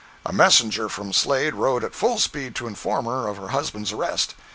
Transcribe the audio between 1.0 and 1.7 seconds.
Slade